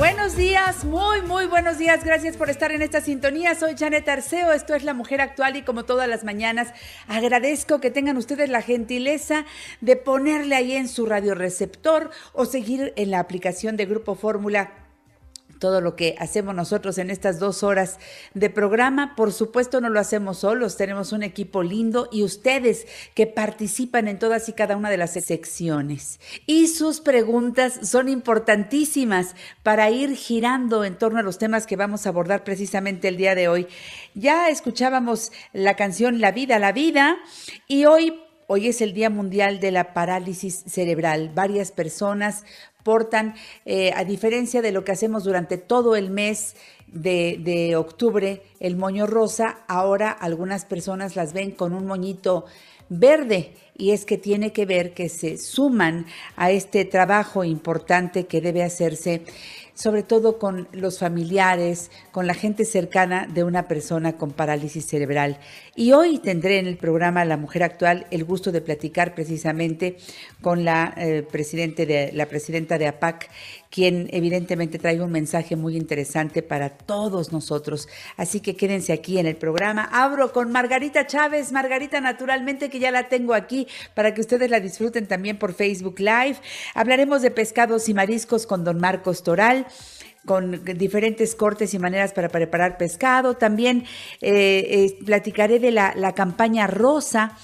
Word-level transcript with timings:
Buenos 0.00 0.34
días, 0.34 0.86
muy, 0.86 1.20
muy 1.20 1.44
buenos 1.44 1.76
días. 1.76 2.02
Gracias 2.02 2.34
por 2.38 2.48
estar 2.48 2.72
en 2.72 2.80
esta 2.80 3.02
sintonía. 3.02 3.54
Soy 3.54 3.74
Janet 3.76 4.08
Arceo, 4.08 4.50
esto 4.50 4.74
es 4.74 4.82
La 4.82 4.94
Mujer 4.94 5.20
Actual 5.20 5.56
y 5.56 5.62
como 5.62 5.84
todas 5.84 6.08
las 6.08 6.24
mañanas 6.24 6.72
agradezco 7.06 7.82
que 7.82 7.90
tengan 7.90 8.16
ustedes 8.16 8.48
la 8.48 8.62
gentileza 8.62 9.44
de 9.82 9.96
ponerle 9.96 10.54
ahí 10.54 10.72
en 10.72 10.88
su 10.88 11.04
radioreceptor 11.04 12.08
o 12.32 12.46
seguir 12.46 12.94
en 12.96 13.10
la 13.10 13.18
aplicación 13.18 13.76
de 13.76 13.84
Grupo 13.84 14.14
Fórmula 14.14 14.72
todo 15.58 15.80
lo 15.80 15.96
que 15.96 16.14
hacemos 16.18 16.54
nosotros 16.54 16.98
en 16.98 17.10
estas 17.10 17.38
dos 17.38 17.62
horas 17.62 17.98
de 18.34 18.50
programa. 18.50 19.14
Por 19.16 19.32
supuesto, 19.32 19.80
no 19.80 19.88
lo 19.88 20.00
hacemos 20.00 20.38
solos, 20.38 20.76
tenemos 20.76 21.12
un 21.12 21.22
equipo 21.22 21.62
lindo 21.62 22.08
y 22.12 22.22
ustedes 22.22 22.86
que 23.14 23.26
participan 23.26 24.08
en 24.08 24.18
todas 24.18 24.48
y 24.48 24.52
cada 24.52 24.76
una 24.76 24.90
de 24.90 24.96
las 24.96 25.12
secciones. 25.12 26.20
Y 26.46 26.68
sus 26.68 27.00
preguntas 27.00 27.88
son 27.88 28.08
importantísimas 28.08 29.34
para 29.62 29.90
ir 29.90 30.14
girando 30.14 30.84
en 30.84 30.96
torno 30.96 31.18
a 31.18 31.22
los 31.22 31.38
temas 31.38 31.66
que 31.66 31.76
vamos 31.76 32.06
a 32.06 32.10
abordar 32.10 32.44
precisamente 32.44 33.08
el 33.08 33.16
día 33.16 33.34
de 33.34 33.48
hoy. 33.48 33.66
Ya 34.14 34.48
escuchábamos 34.48 35.32
la 35.52 35.76
canción 35.76 36.20
La 36.20 36.32
vida, 36.32 36.58
la 36.58 36.72
vida 36.72 37.16
y 37.66 37.84
hoy... 37.84 38.20
Hoy 38.52 38.66
es 38.66 38.80
el 38.80 38.94
Día 38.94 39.10
Mundial 39.10 39.60
de 39.60 39.70
la 39.70 39.94
Parálisis 39.94 40.64
Cerebral. 40.66 41.30
Varias 41.32 41.70
personas 41.70 42.42
portan, 42.82 43.34
eh, 43.64 43.92
a 43.94 44.04
diferencia 44.04 44.62
de 44.62 44.72
lo 44.72 44.84
que 44.84 44.92
hacemos 44.92 45.24
durante 45.24 45.58
todo 45.58 45.96
el 45.96 46.10
mes 46.10 46.56
de, 46.86 47.38
de, 47.40 47.76
octubre, 47.76 48.42
el 48.58 48.76
moño 48.76 49.06
rosa, 49.06 49.60
ahora 49.68 50.10
algunas 50.10 50.64
personas 50.64 51.16
las 51.16 51.32
ven 51.32 51.52
con 51.52 51.72
un 51.72 51.86
moñito 51.86 52.46
verde 52.88 53.54
y 53.76 53.92
es 53.92 54.04
que 54.04 54.18
tiene 54.18 54.52
que 54.52 54.66
ver 54.66 54.92
que 54.92 55.08
se 55.08 55.38
suman 55.38 56.06
a 56.36 56.50
este 56.50 56.84
trabajo 56.84 57.44
importante 57.44 58.26
que 58.26 58.40
debe 58.40 58.62
hacerse 58.62 59.22
sobre 59.80 60.02
todo 60.02 60.38
con 60.38 60.68
los 60.72 60.98
familiares, 60.98 61.90
con 62.12 62.26
la 62.26 62.34
gente 62.34 62.66
cercana 62.66 63.26
de 63.26 63.44
una 63.44 63.66
persona 63.66 64.18
con 64.18 64.30
parálisis 64.30 64.84
cerebral. 64.84 65.38
Y 65.74 65.92
hoy 65.92 66.18
tendré 66.18 66.58
en 66.58 66.66
el 66.66 66.76
programa 66.76 67.24
La 67.24 67.38
Mujer 67.38 67.62
Actual 67.62 68.06
el 68.10 68.24
gusto 68.24 68.52
de 68.52 68.60
platicar 68.60 69.14
precisamente 69.14 69.96
con 70.42 70.66
la, 70.66 70.92
eh, 70.98 71.22
presidente 71.22 71.86
de, 71.86 72.12
la 72.12 72.26
presidenta 72.26 72.76
de 72.76 72.88
APAC, 72.88 73.30
quien 73.70 74.08
evidentemente 74.12 74.78
trae 74.78 75.00
un 75.00 75.12
mensaje 75.12 75.56
muy 75.56 75.78
interesante 75.78 76.42
para 76.42 76.68
todos 76.68 77.32
nosotros. 77.32 77.88
Así 78.18 78.40
que 78.40 78.56
quédense 78.56 78.92
aquí 78.92 79.18
en 79.18 79.26
el 79.26 79.36
programa. 79.36 79.88
Abro 79.92 80.32
con 80.34 80.52
Margarita 80.52 81.06
Chávez, 81.06 81.52
Margarita 81.52 82.02
naturalmente 82.02 82.68
que 82.68 82.80
ya 82.80 82.90
la 82.90 83.08
tengo 83.08 83.32
aquí 83.32 83.66
para 83.94 84.14
que 84.14 84.20
ustedes 84.20 84.50
la 84.50 84.60
disfruten 84.60 85.06
también 85.06 85.38
por 85.38 85.54
Facebook 85.54 85.98
Live. 85.98 86.36
Hablaremos 86.74 87.22
de 87.22 87.30
pescados 87.30 87.88
y 87.88 87.94
mariscos 87.94 88.46
con 88.46 88.64
don 88.64 88.78
Marcos 88.78 89.22
Toral 89.22 89.66
con 90.26 90.62
diferentes 90.76 91.34
cortes 91.34 91.72
y 91.74 91.78
maneras 91.78 92.12
para 92.12 92.28
preparar 92.28 92.76
pescado. 92.76 93.34
También 93.36 93.84
eh, 94.20 94.66
eh, 94.68 94.98
platicaré 95.04 95.58
de 95.58 95.70
la, 95.70 96.12
campaña 96.14 96.66
Rosa, 96.66 97.36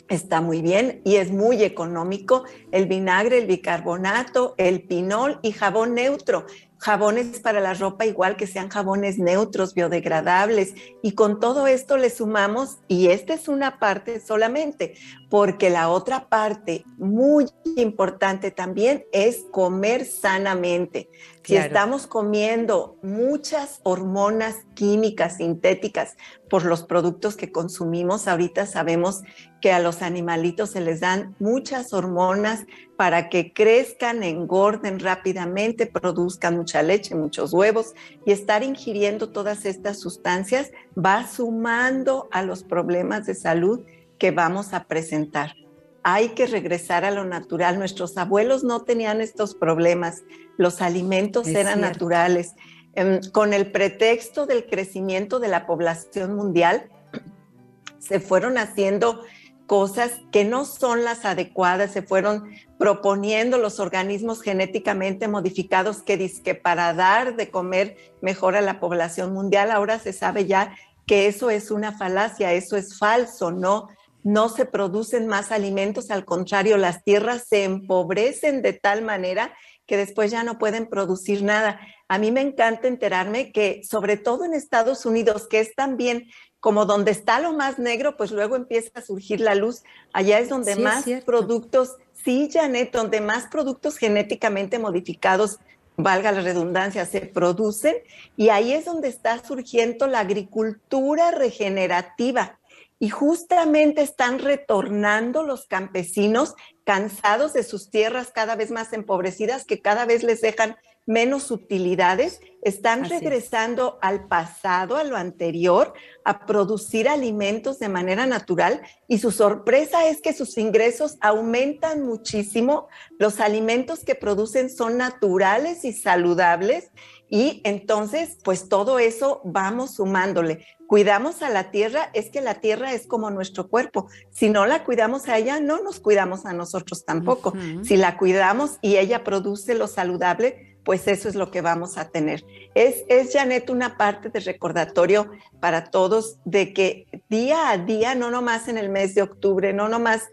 está 0.10 0.42
muy 0.42 0.62
bien 0.62 1.02
y 1.04 1.16
es 1.16 1.32
muy 1.32 1.64
económico, 1.64 2.44
el 2.72 2.88
vinagre, 2.88 3.40
el 3.40 3.48
bicarbonato, 3.48 4.54
el 4.58 4.84
pinol 4.84 5.40
y 5.42 5.52
jabón 5.52 5.96
neutro 5.96 6.46
jabones 6.84 7.40
para 7.40 7.62
la 7.62 7.74
ropa 7.74 8.06
igual 8.06 8.36
que 8.36 8.46
sean 8.46 8.68
jabones 8.68 9.18
neutros, 9.18 9.74
biodegradables. 9.74 10.74
Y 11.02 11.14
con 11.14 11.40
todo 11.40 11.66
esto 11.66 11.98
le 11.98 12.10
sumamos, 12.10 12.80
y 12.88 13.08
esta 13.08 13.34
es 13.34 13.48
una 13.48 13.80
parte 13.80 14.20
solamente, 14.20 14.96
porque 15.34 15.72
la 15.72 15.90
otra 15.90 16.30
parte 16.30 16.86
muy 17.00 17.48
importante 17.76 18.52
también 18.52 19.04
es 19.12 19.48
comer 19.50 20.06
sanamente. 20.06 21.10
Si 21.44 21.56
estamos 21.56 22.06
comiendo 22.06 23.00
muchas 23.02 23.80
hormonas 23.82 24.58
químicas 24.76 25.38
sintéticas 25.38 26.18
por 26.52 26.66
los 26.66 26.84
productos 26.84 27.36
que 27.36 27.52
consumimos, 27.52 28.28
ahorita 28.28 28.68
sabemos 28.68 29.24
que 29.60 29.72
a 29.72 29.80
los 29.80 30.04
animalitos 30.04 30.70
se 30.70 30.82
les 30.82 31.00
dan 31.00 31.36
muchas 31.40 31.94
hormonas 31.94 32.68
para 32.96 33.30
que 33.30 33.54
crezcan, 33.54 34.22
engorden 34.22 35.00
rápidamente, 35.00 35.88
produzcan 35.88 36.58
mucha 36.58 36.84
leche, 36.84 37.16
muchos 37.16 37.54
huevos 37.54 37.96
y 38.24 38.34
estar 38.34 38.62
ingiriendo 38.62 39.32
todas 39.32 39.66
estas 39.66 40.00
sustancias 40.00 40.70
va 40.96 41.26
sumando 41.26 42.30
a 42.32 42.44
los 42.44 42.64
problemas 42.64 43.26
de 43.26 43.34
salud 43.34 43.84
que 44.24 44.32
vamos 44.32 44.74
a 44.74 44.86
presentar. 44.86 45.54
Hay 46.02 46.30
que 46.30 46.48
regresar 46.48 47.04
a 47.04 47.12
lo 47.12 47.26
natural. 47.26 47.78
Nuestros 47.78 48.18
abuelos 48.18 48.64
no 48.64 48.84
tenían 48.84 49.20
estos 49.20 49.54
problemas. 49.54 50.22
Los 50.56 50.82
alimentos 50.82 51.46
es 51.46 51.56
eran 51.56 51.80
cierto. 51.80 51.82
naturales. 51.82 52.54
Eh, 52.96 53.20
con 53.34 53.52
el 53.52 53.70
pretexto 53.74 54.46
del 54.46 54.66
crecimiento 54.66 55.42
de 55.42 55.50
la 55.50 55.66
población 55.66 56.38
mundial, 56.38 56.90
se 58.00 58.22
fueron 58.22 58.58
haciendo 58.58 59.26
cosas 59.68 60.14
que 60.32 60.46
no 60.46 60.64
son 60.64 61.04
las 61.04 61.26
adecuadas, 61.26 61.92
se 61.92 62.02
fueron 62.02 62.50
proponiendo 62.80 63.58
los 63.58 63.82
organismos 63.82 64.42
genéticamente 64.42 65.28
modificados 65.28 66.02
que, 66.02 66.32
que 66.46 66.56
para 66.56 66.94
dar 66.94 67.36
de 67.36 67.52
comer 67.52 67.98
mejor 68.22 68.56
a 68.56 68.62
la 68.62 68.80
población 68.80 69.34
mundial, 69.34 69.70
ahora 69.70 70.00
se 70.00 70.14
sabe 70.14 70.46
ya 70.46 70.74
que 71.06 71.28
eso 71.28 71.50
es 71.50 71.72
una 71.72 71.92
falacia, 71.92 72.54
eso 72.54 72.78
es 72.78 72.98
falso, 72.98 73.52
no, 73.52 73.90
no 74.24 74.50
se 74.50 74.66
producen 74.66 75.28
más 75.28 75.52
alimentos, 75.52 76.10
al 76.12 76.26
contrario, 76.26 76.78
las 76.78 77.04
tierras 77.04 77.46
se 77.48 77.64
empobrecen 77.64 78.62
de 78.62 78.74
tal 78.74 79.02
manera 79.02 79.54
que 79.86 79.98
después 79.98 80.32
ya 80.32 80.44
no 80.44 80.58
pueden 80.58 80.88
producir 80.88 81.44
nada. 81.44 81.80
A 82.08 82.18
mí 82.18 82.32
me 82.32 82.42
encanta 82.42 82.88
enterarme 82.88 83.52
que, 83.52 83.82
sobre 83.84 84.18
todo 84.18 84.46
en 84.46 84.54
Estados 84.54 85.06
Unidos, 85.06 85.48
que 85.48 85.60
es 85.60 85.76
también 85.76 86.30
como 86.60 86.86
donde 86.86 87.12
está 87.12 87.42
lo 87.42 87.52
más 87.52 87.78
negro, 87.78 88.16
pues 88.16 88.32
luego 88.32 88.56
empieza 88.56 88.92
a 88.96 89.02
surgir 89.02 89.42
la 89.42 89.56
luz. 89.56 89.84
Allá 90.14 90.40
es 90.40 90.48
donde 90.48 90.78
más 90.78 91.04
productos, 91.26 91.98
sí, 92.24 92.50
Janet, 92.52 92.94
donde 92.94 93.20
más 93.20 93.48
productos 93.48 93.98
genéticamente 93.98 94.80
modificados, 94.80 95.60
valga 95.98 96.32
la 96.32 96.40
redundancia, 96.40 97.06
se 97.06 97.22
producen. 97.22 97.96
Y 98.38 98.48
ahí 98.48 98.72
es 98.72 98.86
donde 98.86 99.10
está 99.10 99.44
surgiendo 99.44 100.08
la 100.08 100.20
agricultura 100.20 101.32
regenerativa. 101.32 102.60
Y 103.04 103.10
justamente 103.10 104.02
están 104.02 104.40
retornando 104.40 105.44
los 105.44 105.68
campesinos 105.68 106.56
cansados 106.86 107.52
de 107.52 107.64
sus 107.64 107.90
tierras 107.90 108.32
cada 108.34 108.56
vez 108.56 108.72
más 108.72 108.94
empobrecidas, 108.94 109.66
que 109.66 109.82
cada 109.82 110.06
vez 110.06 110.24
les 110.24 110.40
dejan 110.40 110.78
menos 111.06 111.52
utilidades, 111.52 112.40
están 112.62 113.04
regresando 113.04 114.00
al 114.02 114.30
pasado, 114.30 114.96
a 114.96 115.04
lo 115.04 115.18
anterior, 115.18 115.94
a 116.24 116.46
producir 116.46 117.10
alimentos 117.10 117.78
de 117.78 117.90
manera 117.90 118.26
natural 118.26 118.82
y 119.10 119.18
su 119.18 119.32
sorpresa 119.32 120.08
es 120.08 120.22
que 120.22 120.32
sus 120.32 120.58
ingresos 120.58 121.18
aumentan 121.20 122.04
muchísimo, 122.04 122.88
los 123.20 123.42
alimentos 123.42 124.06
que 124.06 124.16
producen 124.16 124.70
son 124.70 124.96
naturales 124.96 125.84
y 125.84 125.92
saludables 125.92 126.90
y 127.34 127.62
entonces 127.64 128.38
pues 128.44 128.70
todo 128.70 129.00
eso 129.00 129.42
vamos 129.44 129.96
sumándole. 129.96 130.68
Cuidamos 130.86 131.42
a 131.42 131.50
la 131.50 131.72
tierra, 131.72 132.12
es 132.14 132.30
que 132.30 132.42
la 132.42 132.62
tierra 132.62 132.94
es 132.94 133.08
como 133.08 133.32
nuestro 133.32 133.70
cuerpo. 133.70 134.08
Si 134.30 134.52
no 134.52 134.68
la 134.68 134.84
cuidamos 134.84 135.28
a 135.28 135.40
ella, 135.40 135.60
no 135.60 135.82
nos 135.82 136.00
cuidamos 136.00 136.46
a 136.46 136.54
nosotros 136.54 137.06
tampoco. 137.06 137.52
Si 137.82 137.98
la 137.98 138.18
cuidamos 138.20 138.78
y 138.84 138.98
ella 138.98 139.24
produce 139.24 139.74
lo 139.74 139.88
saludable, 139.88 140.78
pues 140.86 141.08
eso 141.08 141.28
es 141.28 141.34
lo 141.34 141.50
que 141.50 141.62
vamos 141.62 141.98
a 141.98 142.10
tener. 142.10 142.46
Es, 142.76 143.04
es, 143.08 143.34
Janet, 143.34 143.72
una 143.72 143.98
parte 143.98 144.30
de 144.30 144.40
recordatorio 144.40 145.32
para 145.60 145.86
todos 145.86 146.38
de 146.46 146.72
que 146.72 147.08
día 147.30 147.72
a 147.72 147.80
día, 147.80 148.14
no 148.14 148.30
nomás 148.30 148.68
en 148.68 148.78
el 148.78 148.90
mes 148.90 149.16
de 149.16 149.24
octubre, 149.24 149.74
no 149.74 149.90
nomás 149.90 150.30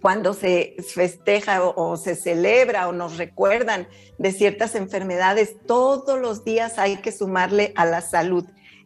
cuando 0.00 0.32
se 0.32 0.76
festeja 0.94 1.62
o, 1.62 1.96
se 1.96 2.14
celebra 2.14 2.88
o 2.88 2.92
nos 2.92 3.18
recuerdan 3.18 3.86
de 4.18 4.32
ciertas 4.32 4.74
enfermedades, 4.74 5.56
todos 5.66 6.18
los 6.18 6.44
días 6.44 6.78
hay 6.78 6.96
que 6.98 7.12
sumarle 7.12 7.72
a 7.76 7.84
la 7.84 8.00
salud. 8.00 8.44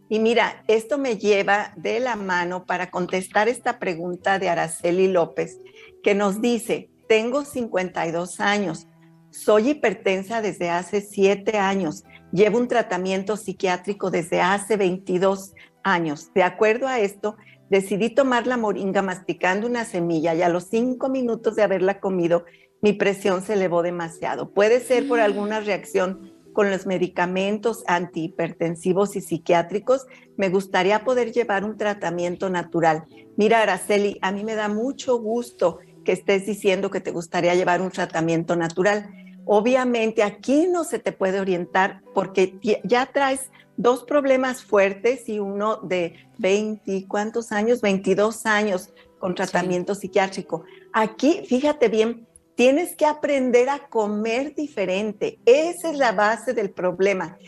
Y 0.08 0.18
mira, 0.18 0.62
esto 0.68 0.98
me 0.98 1.16
lleva 1.16 1.72
de 1.76 2.00
la 2.00 2.16
mano 2.16 2.66
para 2.66 2.90
contestar 2.90 3.48
esta 3.48 3.78
pregunta 3.78 4.38
de 4.38 4.48
Araceli 4.48 5.08
López, 5.08 5.60
que 6.02 6.14
nos 6.14 6.40
dice, 6.40 6.90
tengo 7.08 7.44
52 7.44 8.40
años, 8.40 8.86
soy 9.30 9.70
hipertensa 9.70 10.42
desde 10.42 10.70
hace 10.70 11.00
siete 11.00 11.58
años. 11.58 12.04
Llevo 12.32 12.58
un 12.58 12.68
tratamiento 12.68 13.36
psiquiátrico 13.36 14.10
desde 14.10 14.40
hace 14.40 14.76
22 14.76 15.54
años. 15.82 16.32
De 16.34 16.44
acuerdo 16.44 16.86
a 16.86 17.00
esto, 17.00 17.36
decidí 17.74 18.10
tomar 18.10 18.46
la 18.46 18.56
moringa 18.56 19.02
masticando 19.02 19.66
una 19.66 19.84
semilla 19.84 20.32
y 20.32 20.42
a 20.42 20.48
los 20.48 20.68
cinco 20.68 21.08
minutos 21.08 21.56
de 21.56 21.64
haberla 21.64 21.98
comido, 21.98 22.44
mi 22.80 22.92
presión 22.92 23.42
se 23.42 23.54
elevó 23.54 23.82
demasiado. 23.82 24.52
Puede 24.52 24.78
ser 24.78 25.08
por 25.08 25.18
alguna 25.18 25.58
reacción 25.58 26.32
con 26.52 26.70
los 26.70 26.86
medicamentos 26.86 27.82
antihipertensivos 27.88 29.16
y 29.16 29.22
psiquiátricos. 29.22 30.06
Me 30.36 30.50
gustaría 30.50 31.02
poder 31.02 31.32
llevar 31.32 31.64
un 31.64 31.76
tratamiento 31.76 32.48
natural. 32.48 33.06
Mira, 33.36 33.62
Araceli, 33.62 34.18
a 34.22 34.30
mí 34.30 34.44
me 34.44 34.54
da 34.54 34.68
mucho 34.68 35.18
gusto 35.18 35.78
que 36.04 36.12
estés 36.12 36.46
diciendo 36.46 36.92
que 36.92 37.00
te 37.00 37.10
gustaría 37.10 37.56
llevar 37.56 37.80
un 37.82 37.90
tratamiento 37.90 38.54
natural 38.54 39.10
Obviamente 39.46 40.22
aquí 40.22 40.66
no 40.70 40.84
se 40.84 40.98
te 40.98 41.12
puede 41.12 41.40
orientar 41.40 42.02
porque 42.14 42.58
ya 42.82 43.06
traes 43.06 43.50
dos 43.76 44.04
problemas 44.04 44.62
fuertes 44.62 45.28
y 45.28 45.38
uno 45.38 45.76
de 45.76 46.14
20, 46.38 47.06
¿cuántos 47.08 47.52
años? 47.52 47.80
22 47.80 48.46
años 48.46 48.90
con 49.18 49.34
tratamiento 49.34 49.94
psiquiátrico. 49.94 50.64
Aquí, 50.92 51.42
fíjate 51.46 51.88
bien, 51.88 52.26
tienes 52.54 52.94
que 52.94 53.06
aprender 53.06 53.68
a 53.68 53.88
comer 53.88 54.54
diferente. 54.54 55.38
Esa 55.44 55.90
es 55.90 55.98
la 55.98 56.12
base 56.12 56.54
del 56.54 56.70
problema. 56.70 57.38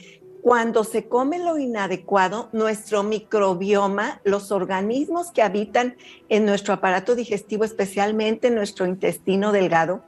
Cuando 0.42 0.84
se 0.84 1.08
come 1.08 1.38
lo 1.40 1.58
inadecuado, 1.58 2.50
nuestro 2.52 3.02
microbioma, 3.02 4.20
los 4.22 4.52
organismos 4.52 5.32
que 5.32 5.42
habitan 5.42 5.96
en 6.28 6.46
nuestro 6.46 6.74
aparato 6.74 7.16
digestivo, 7.16 7.64
especialmente 7.64 8.46
en 8.46 8.54
nuestro 8.54 8.86
intestino 8.86 9.50
delgado, 9.50 10.04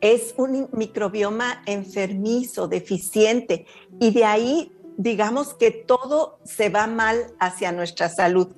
es 0.00 0.34
un 0.36 0.68
microbioma 0.72 1.62
enfermizo, 1.66 2.68
deficiente, 2.68 3.66
y 3.98 4.12
de 4.12 4.24
ahí 4.24 4.72
digamos 4.98 5.54
que 5.54 5.70
todo 5.70 6.40
se 6.44 6.68
va 6.68 6.86
mal 6.86 7.32
hacia 7.38 7.72
nuestra 7.72 8.10
salud. 8.10 8.48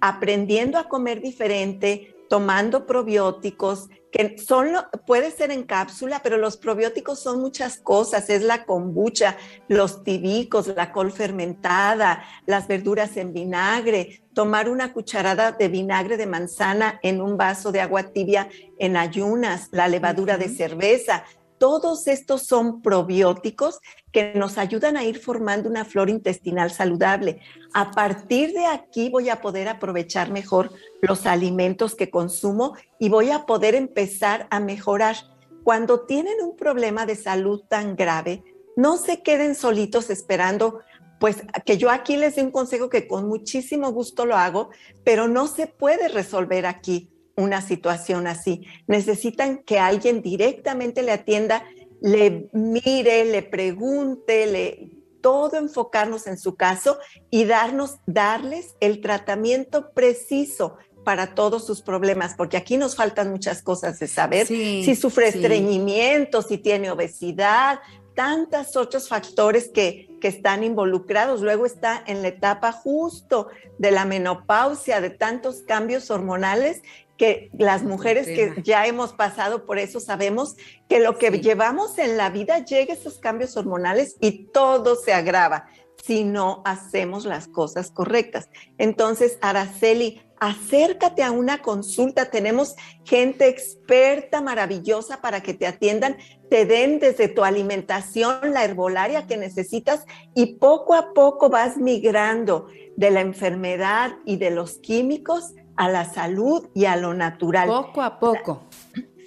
Aprendiendo 0.00 0.78
a 0.78 0.88
comer 0.88 1.22
diferente, 1.22 2.14
tomando 2.28 2.86
probióticos, 2.86 3.88
que 4.12 4.36
son, 4.38 4.68
puede 5.06 5.30
ser 5.30 5.50
en 5.50 5.64
cápsula, 5.64 6.20
pero 6.22 6.36
los 6.36 6.56
probióticos 6.56 7.20
son 7.20 7.40
muchas 7.40 7.78
cosas, 7.78 8.28
es 8.30 8.42
la 8.42 8.64
kombucha, 8.64 9.36
los 9.68 10.04
tibicos, 10.04 10.68
la 10.68 10.92
col 10.92 11.12
fermentada, 11.12 12.24
las 12.46 12.68
verduras 12.68 13.16
en 13.16 13.32
vinagre, 13.32 14.22
tomar 14.34 14.68
una 14.68 14.92
cucharada 14.92 15.52
de 15.52 15.68
vinagre 15.68 16.16
de 16.16 16.26
manzana 16.26 17.00
en 17.02 17.22
un 17.22 17.36
vaso 17.36 17.72
de 17.72 17.80
agua 17.80 18.04
tibia 18.04 18.48
en 18.78 18.96
ayunas, 18.96 19.68
la 19.72 19.88
levadura 19.88 20.36
de 20.36 20.48
cerveza, 20.48 21.24
todos 21.58 22.06
estos 22.06 22.42
son 22.42 22.82
probióticos 22.82 23.80
que 24.12 24.34
nos 24.34 24.58
ayudan 24.58 24.96
a 24.96 25.04
ir 25.04 25.18
formando 25.18 25.68
una 25.68 25.84
flora 25.84 26.10
intestinal 26.10 26.70
saludable. 26.70 27.40
A 27.74 27.90
partir 27.90 28.52
de 28.52 28.66
aquí 28.66 29.08
voy 29.10 29.28
a 29.28 29.40
poder 29.40 29.68
aprovechar 29.68 30.30
mejor 30.30 30.72
los 31.00 31.26
alimentos 31.26 31.94
que 31.94 32.10
consumo 32.10 32.74
y 32.98 33.08
voy 33.08 33.30
a 33.30 33.46
poder 33.46 33.74
empezar 33.74 34.46
a 34.50 34.60
mejorar. 34.60 35.16
Cuando 35.64 36.00
tienen 36.00 36.36
un 36.42 36.56
problema 36.56 37.06
de 37.06 37.16
salud 37.16 37.62
tan 37.68 37.96
grave, 37.96 38.44
no 38.76 38.96
se 38.96 39.22
queden 39.22 39.54
solitos 39.54 40.10
esperando, 40.10 40.80
pues 41.18 41.42
que 41.64 41.78
yo 41.78 41.90
aquí 41.90 42.16
les 42.16 42.36
dé 42.36 42.42
un 42.42 42.50
consejo 42.50 42.88
que 42.88 43.08
con 43.08 43.26
muchísimo 43.26 43.90
gusto 43.90 44.26
lo 44.26 44.36
hago, 44.36 44.70
pero 45.04 45.28
no 45.28 45.46
se 45.46 45.66
puede 45.66 46.08
resolver 46.08 46.66
aquí 46.66 47.10
una 47.36 47.60
situación 47.60 48.26
así. 48.26 48.66
Necesitan 48.86 49.58
que 49.58 49.78
alguien 49.78 50.22
directamente 50.22 51.02
le 51.02 51.12
atienda, 51.12 51.64
le 52.00 52.48
mire, 52.52 53.24
le 53.24 53.42
pregunte, 53.42 54.46
le 54.46 54.90
todo 55.20 55.56
enfocarnos 55.56 56.28
en 56.28 56.38
su 56.38 56.54
caso 56.54 56.98
y 57.30 57.46
darnos, 57.46 57.96
darles 58.06 58.76
el 58.78 59.00
tratamiento 59.00 59.90
preciso 59.90 60.76
para 61.04 61.34
todos 61.34 61.66
sus 61.66 61.82
problemas, 61.82 62.34
porque 62.34 62.56
aquí 62.56 62.76
nos 62.76 62.94
faltan 62.94 63.32
muchas 63.32 63.60
cosas 63.60 63.98
de 63.98 64.06
saber 64.06 64.46
si 64.46 64.94
sufre 64.94 65.28
estreñimiento, 65.28 66.42
si 66.42 66.58
tiene 66.58 66.92
obesidad, 66.92 67.80
tantos 68.14 68.76
otros 68.76 69.08
factores 69.08 69.68
que, 69.68 70.08
que 70.20 70.28
están 70.28 70.64
involucrados. 70.64 71.42
Luego 71.42 71.66
está 71.66 72.02
en 72.06 72.22
la 72.22 72.28
etapa 72.28 72.72
justo 72.72 73.48
de 73.78 73.90
la 73.90 74.04
menopausia, 74.04 75.00
de 75.00 75.10
tantos 75.10 75.62
cambios 75.62 76.10
hormonales 76.10 76.82
que 77.16 77.50
las 77.58 77.82
mujeres 77.82 78.26
que 78.26 78.62
ya 78.62 78.86
hemos 78.86 79.12
pasado 79.12 79.64
por 79.66 79.78
eso 79.78 80.00
sabemos 80.00 80.56
que 80.88 81.00
lo 81.00 81.18
que 81.18 81.30
llevamos 81.40 81.98
en 81.98 82.16
la 82.16 82.30
vida 82.30 82.64
llega 82.64 82.92
a 82.92 82.96
esos 82.96 83.18
cambios 83.18 83.56
hormonales 83.56 84.16
y 84.20 84.46
todo 84.46 84.96
se 84.96 85.12
agrava 85.12 85.66
si 86.04 86.24
no 86.24 86.62
hacemos 86.64 87.24
las 87.24 87.48
cosas 87.48 87.90
correctas. 87.90 88.48
Entonces, 88.78 89.38
Araceli, 89.40 90.22
acércate 90.38 91.22
a 91.22 91.32
una 91.32 91.62
consulta. 91.62 92.30
Tenemos 92.30 92.76
gente 93.04 93.48
experta, 93.48 94.40
maravillosa 94.40 95.20
para 95.20 95.42
que 95.42 95.54
te 95.54 95.66
atiendan, 95.66 96.16
te 96.50 96.64
den 96.64 97.00
desde 97.00 97.28
tu 97.28 97.44
alimentación 97.44 98.52
la 98.52 98.64
herbolaria 98.64 99.26
que 99.26 99.36
necesitas 99.36 100.04
y 100.34 100.56
poco 100.56 100.94
a 100.94 101.12
poco 101.12 101.48
vas 101.48 101.76
migrando 101.76 102.68
de 102.96 103.10
la 103.10 103.20
enfermedad 103.20 104.16
y 104.24 104.36
de 104.36 104.50
los 104.50 104.78
químicos 104.78 105.54
a 105.76 105.88
la 105.88 106.04
salud 106.04 106.68
y 106.74 106.86
a 106.86 106.96
lo 106.96 107.14
natural. 107.14 107.68
Poco 107.68 108.02
a 108.02 108.18
poco. 108.18 108.64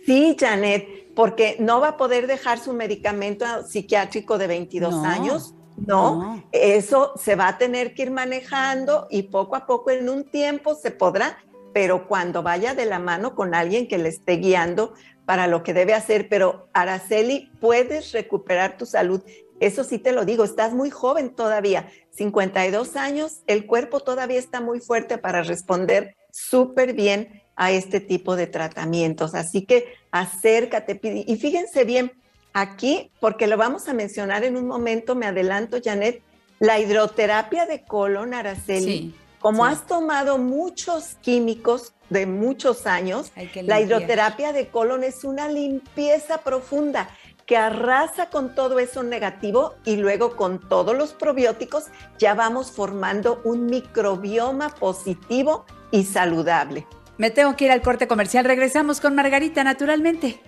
Sí, 0.06 0.36
Janet, 0.40 1.14
porque 1.16 1.58
no 1.60 1.80
va 1.80 1.90
a 1.90 1.98
poder 1.98 2.28
dejar 2.28 2.60
su 2.60 2.74
medicamento 2.74 3.46
psiquiátrico 3.64 4.38
de 4.38 4.48
22 4.48 4.96
años. 5.04 5.54
No, 5.78 6.44
eso 6.52 7.14
se 7.16 7.36
va 7.36 7.48
a 7.48 7.58
tener 7.58 7.94
que 7.94 8.04
ir 8.04 8.12
manejando 8.12 9.08
y 9.10 9.24
poco 9.24 9.56
a 9.56 9.66
poco 9.66 9.92
en 9.92 10.10
un 10.10 10.30
tiempo 10.30 10.76
se 10.76 10.92
podrá, 10.92 11.38
pero 11.74 12.08
cuando 12.08 12.44
vaya 12.44 12.74
de 12.74 12.86
la 12.86 13.00
mano 13.00 13.34
con 13.34 13.56
alguien 13.56 13.88
que 13.88 13.98
le 13.98 14.10
esté 14.10 14.38
guiando 14.38 14.94
para 15.26 15.48
lo 15.48 15.64
que 15.64 15.74
debe 15.74 15.94
hacer. 15.94 16.28
Pero 16.28 16.68
Araceli, 16.74 17.52
puedes 17.62 18.12
recuperar 18.12 18.78
tu 18.78 18.86
salud. 18.86 19.22
Eso 19.60 19.84
sí 19.84 20.00
te 20.00 20.12
lo 20.12 20.26
digo, 20.26 20.44
estás 20.44 20.74
muy 20.74 20.90
joven 20.90 21.36
todavía, 21.36 21.90
52 22.12 22.96
años, 22.96 23.44
el 23.46 23.66
cuerpo 23.66 24.00
todavía 24.00 24.40
está 24.40 24.62
muy 24.62 24.80
fuerte 24.80 25.18
para 25.18 25.44
responder 25.44 26.16
súper 26.32 26.94
bien 26.94 27.42
a 27.56 27.72
este 27.72 28.00
tipo 28.00 28.36
de 28.36 28.48
tratamientos. 28.48 29.36
Así 29.36 29.66
que 29.66 29.94
acércate 30.12 31.00
y 31.04 31.36
fíjense 31.38 31.84
bien, 31.84 32.12
aquí, 32.54 33.12
porque 33.20 33.48
lo 33.48 33.58
vamos 33.58 33.88
a 33.88 33.94
mencionar 33.94 34.44
en 34.44 34.58
un 34.58 34.68
momento, 34.68 35.16
me 35.16 35.26
adelanto, 35.26 35.78
Janet, 35.84 36.22
la 36.60 36.80
hidroterapia 36.80 37.66
de 37.66 37.84
colon, 37.84 38.34
Araceli. 38.34 39.14
como 39.40 39.66
has 39.66 39.88
tomado 39.88 40.38
muchos 40.38 41.16
químicos 41.22 41.94
de 42.10 42.26
muchos 42.26 42.88
años, 42.88 43.32
la 43.64 43.80
hidroterapia 43.80 44.52
de 44.52 44.68
colon 44.68 45.04
es 45.04 45.24
una 45.24 45.48
limpieza 45.48 46.40
profunda 46.40 47.10
que 47.50 47.58
arrasa 47.58 48.30
con 48.30 48.54
todo 48.54 48.78
eso 48.78 49.02
negativo 49.02 49.74
y 49.84 49.96
luego 49.96 50.36
con 50.36 50.60
todos 50.60 50.96
los 50.96 51.14
probióticos 51.14 51.86
ya 52.20 52.36
vamos 52.36 52.72
formando 52.72 53.42
un 53.44 53.66
microbioma 53.66 54.70
positivo 54.70 55.66
y 55.90 56.04
saludable. 56.04 56.86
Me 57.18 57.32
tengo 57.32 57.56
que 57.56 57.66
ir 57.66 57.72
al 57.72 57.82
corte 57.82 58.08
comercial. 58.08 58.46
Regresamos 58.46 59.02
con 59.02 59.16
Margarita 59.16 59.64
naturalmente. 59.64 60.40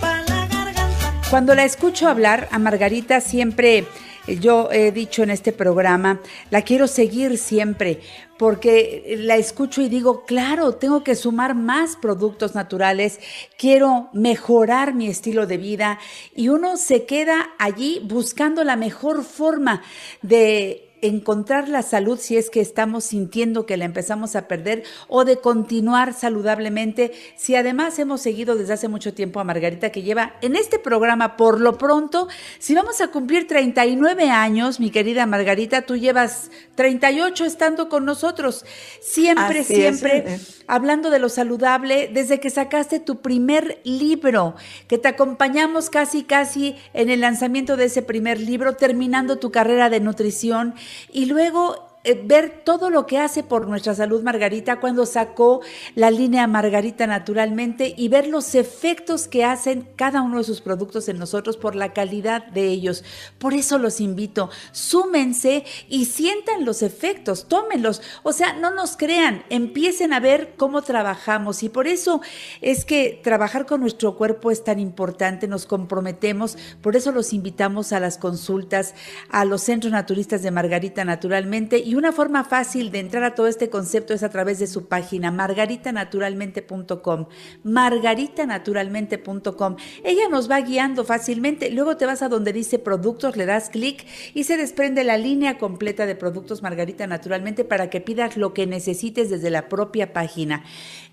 para 0.00 0.20
la 0.20 0.46
garganta. 0.46 1.20
Cuando 1.30 1.56
la 1.56 1.64
escucho 1.64 2.08
hablar 2.08 2.46
a 2.52 2.60
Margarita 2.60 3.20
siempre 3.20 3.88
yo 4.26 4.70
he 4.70 4.92
dicho 4.92 5.22
en 5.22 5.30
este 5.30 5.52
programa, 5.52 6.20
la 6.50 6.62
quiero 6.62 6.86
seguir 6.86 7.38
siempre 7.38 8.00
porque 8.38 9.16
la 9.20 9.36
escucho 9.36 9.82
y 9.82 9.88
digo, 9.88 10.24
claro, 10.24 10.74
tengo 10.74 11.04
que 11.04 11.14
sumar 11.14 11.54
más 11.54 11.96
productos 11.96 12.54
naturales, 12.56 13.20
quiero 13.56 14.08
mejorar 14.12 14.94
mi 14.94 15.06
estilo 15.06 15.46
de 15.46 15.58
vida 15.58 15.98
y 16.34 16.48
uno 16.48 16.76
se 16.76 17.04
queda 17.04 17.50
allí 17.58 18.00
buscando 18.04 18.64
la 18.64 18.76
mejor 18.76 19.22
forma 19.22 19.82
de 20.22 20.91
encontrar 21.02 21.68
la 21.68 21.82
salud 21.82 22.18
si 22.18 22.36
es 22.36 22.48
que 22.48 22.60
estamos 22.60 23.04
sintiendo 23.04 23.66
que 23.66 23.76
la 23.76 23.84
empezamos 23.84 24.36
a 24.36 24.48
perder 24.48 24.84
o 25.08 25.24
de 25.24 25.38
continuar 25.38 26.14
saludablemente. 26.14 27.12
Si 27.36 27.54
además 27.56 27.98
hemos 27.98 28.22
seguido 28.22 28.56
desde 28.56 28.72
hace 28.72 28.88
mucho 28.88 29.12
tiempo 29.12 29.40
a 29.40 29.44
Margarita 29.44 29.90
que 29.90 30.02
lleva 30.02 30.36
en 30.40 30.56
este 30.56 30.78
programa 30.78 31.36
por 31.36 31.60
lo 31.60 31.76
pronto, 31.76 32.28
si 32.58 32.74
vamos 32.74 33.00
a 33.00 33.08
cumplir 33.08 33.46
39 33.46 34.30
años, 34.30 34.80
mi 34.80 34.90
querida 34.90 35.26
Margarita, 35.26 35.82
tú 35.82 35.96
llevas 35.96 36.50
38 36.76 37.44
estando 37.44 37.88
con 37.88 38.04
nosotros, 38.04 38.64
siempre, 39.00 39.64
siempre 39.64 40.38
hablando 40.66 41.10
de 41.10 41.18
lo 41.18 41.28
saludable 41.28 42.08
desde 42.12 42.40
que 42.40 42.48
sacaste 42.48 43.00
tu 43.00 43.20
primer 43.20 43.80
libro, 43.84 44.54
que 44.86 44.98
te 44.98 45.08
acompañamos 45.08 45.90
casi, 45.90 46.22
casi 46.22 46.76
en 46.94 47.10
el 47.10 47.20
lanzamiento 47.20 47.76
de 47.76 47.86
ese 47.86 48.02
primer 48.02 48.40
libro, 48.40 48.76
terminando 48.76 49.38
tu 49.38 49.50
carrera 49.50 49.90
de 49.90 50.00
nutrición 50.00 50.74
y 51.12 51.26
luego 51.26 51.91
ver 52.24 52.62
todo 52.64 52.90
lo 52.90 53.06
que 53.06 53.18
hace 53.18 53.42
por 53.42 53.68
nuestra 53.68 53.94
salud 53.94 54.22
Margarita 54.22 54.80
cuando 54.80 55.06
sacó 55.06 55.60
la 55.94 56.10
línea 56.10 56.46
Margarita 56.46 57.06
naturalmente 57.06 57.94
y 57.96 58.08
ver 58.08 58.26
los 58.26 58.54
efectos 58.54 59.28
que 59.28 59.44
hacen 59.44 59.88
cada 59.96 60.22
uno 60.22 60.38
de 60.38 60.44
sus 60.44 60.60
productos 60.60 61.08
en 61.08 61.18
nosotros 61.18 61.56
por 61.56 61.76
la 61.76 61.92
calidad 61.92 62.46
de 62.46 62.66
ellos. 62.68 63.04
Por 63.38 63.54
eso 63.54 63.78
los 63.78 64.00
invito, 64.00 64.50
súmense 64.72 65.64
y 65.88 66.06
sientan 66.06 66.64
los 66.64 66.82
efectos, 66.82 67.46
tómenlos. 67.46 68.02
O 68.22 68.32
sea, 68.32 68.52
no 68.54 68.74
nos 68.74 68.96
crean, 68.96 69.44
empiecen 69.48 70.12
a 70.12 70.20
ver 70.20 70.54
cómo 70.56 70.82
trabajamos 70.82 71.62
y 71.62 71.68
por 71.68 71.86
eso 71.86 72.20
es 72.60 72.84
que 72.84 73.20
trabajar 73.22 73.66
con 73.66 73.80
nuestro 73.80 74.16
cuerpo 74.16 74.50
es 74.50 74.64
tan 74.64 74.80
importante, 74.80 75.46
nos 75.46 75.66
comprometemos, 75.66 76.58
por 76.80 76.96
eso 76.96 77.12
los 77.12 77.32
invitamos 77.32 77.92
a 77.92 78.00
las 78.00 78.18
consultas, 78.18 78.94
a 79.30 79.44
los 79.44 79.62
centros 79.62 79.92
naturistas 79.92 80.42
de 80.42 80.50
Margarita 80.50 81.04
naturalmente 81.04 81.78
una 81.94 82.12
forma 82.12 82.44
fácil 82.44 82.90
de 82.90 83.00
entrar 83.00 83.24
a 83.24 83.34
todo 83.34 83.48
este 83.48 83.68
concepto 83.68 84.14
es 84.14 84.22
a 84.22 84.30
través 84.30 84.58
de 84.58 84.66
su 84.66 84.86
página 84.86 85.30
margaritanaturalmente.com. 85.30 87.26
Margaritanaturalmente.com. 87.64 89.76
Ella 90.04 90.28
nos 90.30 90.50
va 90.50 90.60
guiando 90.60 91.04
fácilmente. 91.04 91.70
Luego 91.70 91.96
te 91.96 92.06
vas 92.06 92.22
a 92.22 92.28
donde 92.28 92.52
dice 92.52 92.78
productos, 92.78 93.36
le 93.36 93.46
das 93.46 93.70
clic 93.70 94.06
y 94.32 94.44
se 94.44 94.56
desprende 94.56 95.04
la 95.04 95.18
línea 95.18 95.58
completa 95.58 96.06
de 96.06 96.14
productos 96.14 96.62
Margarita 96.62 97.06
Naturalmente 97.06 97.64
para 97.64 97.90
que 97.90 98.00
pidas 98.00 98.36
lo 98.36 98.54
que 98.54 98.66
necesites 98.66 99.28
desde 99.28 99.50
la 99.50 99.68
propia 99.68 100.12
página. 100.12 100.64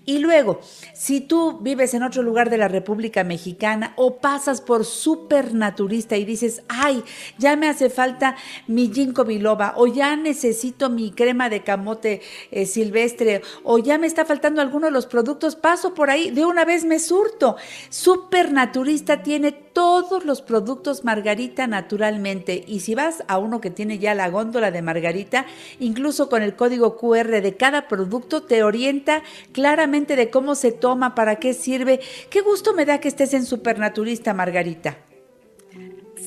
Y 0.06 0.18
luego, 0.18 0.60
si 0.94 1.20
tú 1.20 1.58
vives 1.60 1.94
en 1.94 2.02
otro 2.02 2.22
lugar 2.22 2.48
de 2.48 2.58
la 2.58 2.68
República 2.68 3.22
Mexicana 3.22 3.92
o 3.96 4.16
pasas 4.16 4.60
por 4.60 4.84
supernaturista 4.84 6.16
y 6.16 6.24
dices, 6.24 6.62
ay, 6.68 7.04
ya 7.38 7.56
me 7.56 7.68
hace 7.68 7.90
falta 7.90 8.36
mi 8.66 8.90
ginkgo 8.92 9.24
biloba 9.24 9.74
o 9.76 9.86
ya 9.86 10.16
necesito 10.16 10.69
mi 10.90 11.10
crema 11.10 11.48
de 11.48 11.62
camote 11.62 12.22
eh, 12.50 12.66
silvestre 12.66 13.42
o 13.62 13.78
ya 13.78 13.98
me 13.98 14.06
está 14.06 14.24
faltando 14.24 14.60
alguno 14.60 14.86
de 14.86 14.92
los 14.92 15.06
productos, 15.06 15.56
paso 15.56 15.94
por 15.94 16.10
ahí, 16.10 16.30
de 16.30 16.44
una 16.44 16.64
vez 16.64 16.84
me 16.84 16.98
surto. 16.98 17.56
Supernaturista 17.88 19.22
tiene 19.22 19.52
todos 19.52 20.24
los 20.24 20.42
productos 20.42 21.04
Margarita 21.04 21.66
naturalmente 21.66 22.64
y 22.66 22.80
si 22.80 22.94
vas 22.94 23.24
a 23.28 23.38
uno 23.38 23.60
que 23.60 23.70
tiene 23.70 23.98
ya 23.98 24.14
la 24.14 24.28
góndola 24.28 24.70
de 24.70 24.82
Margarita, 24.82 25.46
incluso 25.78 26.28
con 26.28 26.42
el 26.42 26.56
código 26.56 26.96
QR 26.96 27.40
de 27.40 27.56
cada 27.56 27.88
producto 27.88 28.42
te 28.42 28.62
orienta 28.62 29.22
claramente 29.52 30.16
de 30.16 30.30
cómo 30.30 30.54
se 30.54 30.72
toma, 30.72 31.14
para 31.14 31.36
qué 31.36 31.54
sirve. 31.54 32.00
Qué 32.30 32.40
gusto 32.40 32.74
me 32.74 32.86
da 32.86 33.00
que 33.00 33.08
estés 33.08 33.34
en 33.34 33.44
Supernaturista, 33.44 34.34
Margarita. 34.34 35.09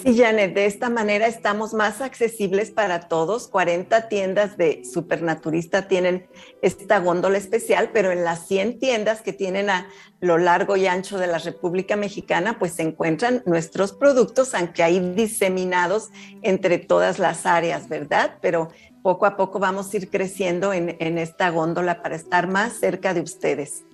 Sí, 0.04 0.18
Janet, 0.18 0.54
de 0.54 0.66
esta 0.66 0.90
manera 0.90 1.28
estamos 1.28 1.74
más 1.74 2.02
accesibles 2.02 2.72
para 2.72 3.08
todos. 3.08 3.48
40 3.48 4.10
tiendas 4.10 4.58
de 4.58 4.84
Supernaturista 4.84 5.88
tienen 5.88 6.28
esta 6.62 7.00
góndola 7.00 7.38
especial, 7.38 7.90
pero 7.94 8.12
en 8.12 8.26
las 8.26 8.46
100 8.46 8.80
tiendas 8.80 9.22
que 9.22 9.32
tienen 9.32 9.70
a 9.70 9.88
lo 10.20 10.38
largo 10.38 10.76
y 10.76 10.88
ancho 10.88 11.18
de 11.18 11.28
la 11.28 11.38
República 11.38 11.96
Mexicana, 11.96 12.60
pues 12.60 12.74
se 12.74 12.82
encuentran 12.82 13.44
nuestros 13.46 13.94
productos, 13.94 14.54
aunque 14.54 14.84
hay 14.84 15.00
diseminados 15.14 16.10
entre 16.42 16.80
todas 16.80 17.18
las 17.18 17.46
áreas, 17.46 17.88
¿verdad? 17.88 18.40
Pero 18.42 18.72
poco 19.04 19.26
a 19.26 19.38
poco 19.38 19.60
vamos 19.60 19.94
a 19.94 19.98
ir 19.98 20.10
creciendo 20.10 20.74
en, 20.74 20.98
en 21.00 21.18
esta 21.18 21.50
góndola 21.50 22.02
para 22.02 22.18
estar 22.18 22.50
más 22.50 22.74
cerca 22.74 23.14
de 23.14 23.22
ustedes 23.22 23.86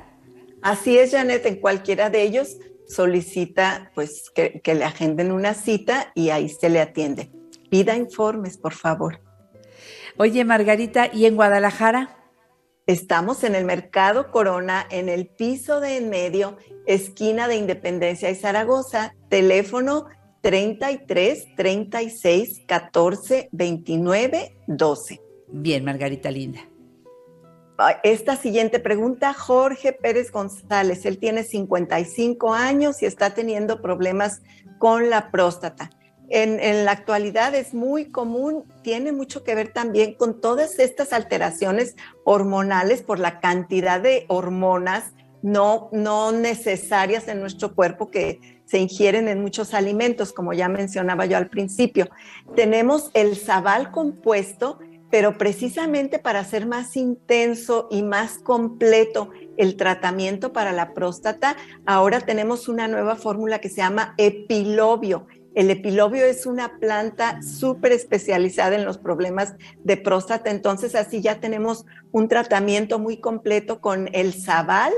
Así 0.62 0.98
es, 0.98 1.12
Janet, 1.12 1.46
en 1.46 1.56
cualquiera 1.56 2.10
de 2.10 2.22
ellos 2.22 2.56
solicita 2.88 3.92
pues 3.94 4.30
que, 4.34 4.62
le 4.64 4.84
agenden 4.84 5.30
una 5.30 5.54
cita 5.54 6.10
y 6.14 6.30
ahí 6.30 6.48
se 6.48 6.70
le 6.70 6.80
atiende. 6.80 7.30
Pida 7.70 7.96
informes, 7.96 8.56
por 8.56 8.72
favor. 8.72 9.20
Oye, 10.16 10.44
Margarita, 10.44 11.10
¿y 11.12 11.26
en 11.26 11.36
Guadalajara? 11.36 12.16
Estamos 12.86 13.44
en 13.44 13.54
el 13.54 13.66
Mercado 13.66 14.30
Corona, 14.30 14.86
en 14.90 15.10
el 15.10 15.26
piso 15.26 15.80
de 15.80 15.98
en 15.98 16.08
medio, 16.08 16.56
esquina 16.86 17.46
de 17.46 17.56
Independencia 17.56 18.30
y 18.30 18.34
Zaragoza, 18.34 19.14
teléfono 19.28 20.06
33 20.40 21.54
36 21.54 22.62
14 22.66 23.50
29 23.52 24.56
12. 24.66 25.20
Bien, 25.48 25.84
Margarita 25.84 26.30
Linda 26.30 26.60
esta 28.02 28.36
siguiente 28.36 28.80
pregunta, 28.80 29.32
Jorge 29.32 29.92
Pérez 29.92 30.32
González, 30.32 31.06
él 31.06 31.18
tiene 31.18 31.44
55 31.44 32.52
años 32.52 33.02
y 33.02 33.06
está 33.06 33.34
teniendo 33.34 33.80
problemas 33.80 34.42
con 34.78 35.10
la 35.10 35.30
próstata. 35.30 35.90
En, 36.30 36.84
la 36.84 36.92
actualidad 36.92 37.54
es 37.54 37.72
muy 37.72 38.10
común, 38.10 38.64
tiene 38.82 39.12
mucho 39.12 39.44
que 39.44 39.54
ver 39.54 39.72
también 39.72 40.14
con 40.14 40.40
todas 40.40 40.78
estas 40.78 41.14
alteraciones 41.14 41.96
hormonales 42.24 43.02
por 43.02 43.18
la 43.18 43.40
cantidad 43.40 44.00
de 44.00 44.26
hormonas 44.28 45.12
no, 45.40 45.88
no 45.92 46.32
necesarias 46.32 47.28
en 47.28 47.40
nuestro 47.40 47.74
cuerpo 47.74 48.10
que 48.10 48.60
se 48.66 48.78
ingieren 48.78 49.28
en 49.28 49.40
muchos 49.40 49.72
alimentos, 49.72 50.32
como 50.32 50.52
ya 50.52 50.68
mencionaba 50.68 51.24
yo 51.24 51.38
al 51.38 51.48
principio. 51.48 52.10
Tenemos 52.54 53.10
el 53.14 53.36
sabal 53.36 53.90
compuesto, 53.90 54.80
pero 55.10 55.38
precisamente 55.38 56.18
para 56.18 56.40
hacer 56.40 56.66
más 56.66 56.96
intenso 56.96 57.88
y 57.90 58.02
más 58.02 58.38
completo 58.38 59.30
el 59.56 59.76
tratamiento 59.76 60.52
para 60.52 60.72
la 60.72 60.94
próstata, 60.94 61.56
ahora 61.86 62.20
tenemos 62.20 62.68
una 62.68 62.88
nueva 62.88 63.16
fórmula 63.16 63.60
que 63.60 63.68
se 63.68 63.76
llama 63.76 64.14
epilobio. 64.18 65.26
El 65.54 65.70
epilobio 65.70 66.24
es 66.24 66.46
una 66.46 66.78
planta 66.78 67.40
súper 67.42 67.92
especializada 67.92 68.76
en 68.76 68.84
los 68.84 68.98
problemas 68.98 69.54
de 69.82 69.96
próstata, 69.96 70.50
entonces 70.50 70.94
así 70.94 71.20
ya 71.20 71.40
tenemos 71.40 71.84
un 72.12 72.28
tratamiento 72.28 72.98
muy 72.98 73.16
completo 73.16 73.80
con 73.80 74.08
el 74.12 74.34
sabal, 74.34 74.92